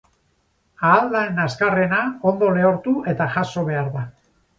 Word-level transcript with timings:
Ahal 0.91 1.11
den 1.15 1.41
azkarrena 1.43 1.99
ondo 2.31 2.49
lehortu 2.55 2.95
eta 3.13 3.29
jaso 3.37 3.65
behar 3.69 3.93
da. 3.99 4.05